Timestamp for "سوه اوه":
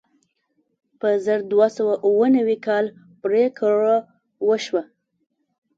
1.77-2.27